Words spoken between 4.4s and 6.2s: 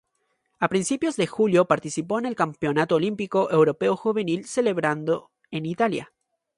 celebrado en Italia.